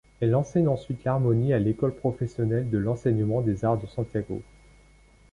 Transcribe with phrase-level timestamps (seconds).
[0.19, 4.41] Elle enseigne ensuite l'harmonie à l'école professionnelle de l'enseignement des arts de Santiago.